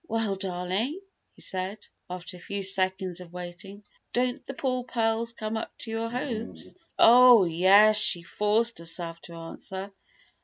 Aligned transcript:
"Well, 0.07 0.35
darling," 0.35 0.99
he 1.35 1.43
said, 1.43 1.85
after 2.09 2.35
a 2.35 2.39
few 2.39 2.63
seconds 2.63 3.21
of 3.21 3.31
waiting. 3.31 3.83
"Don't 4.13 4.43
the 4.47 4.55
poor 4.55 4.83
pearls 4.83 5.31
come 5.33 5.57
up 5.57 5.77
to 5.77 5.91
your 5.91 6.09
hopes?" 6.09 6.73
"Oh, 6.97 7.43
yes!" 7.45 7.99
she 7.99 8.23
forced 8.23 8.79
herself 8.79 9.21
to 9.21 9.35
answer. 9.35 9.91